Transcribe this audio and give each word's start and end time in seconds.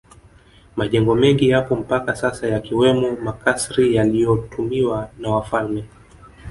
Majengo 0.75 1.15
mengi 1.15 1.49
yapo 1.49 1.75
mpaka 1.75 2.15
sasa 2.15 2.47
yakiwemo 2.47 3.11
makasri 3.15 3.95
yaliyotumiwa 3.95 5.09
na 5.19 5.29
wafalme 5.29 5.83